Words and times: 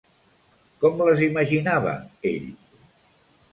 Com 0.85 1.03
les 1.09 1.21
imaginava 1.27 1.93
ell? 2.33 2.51